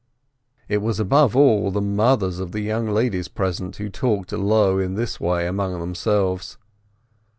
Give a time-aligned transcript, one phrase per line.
[0.67, 4.95] It was above all the mothers of the young ladies present who talked low in
[4.95, 6.57] this way among themselves.